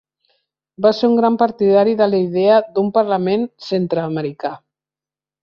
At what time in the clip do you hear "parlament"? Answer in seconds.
2.97-3.45